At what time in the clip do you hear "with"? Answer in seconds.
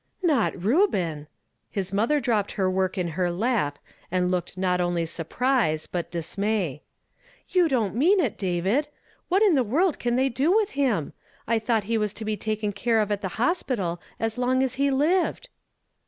10.51-10.71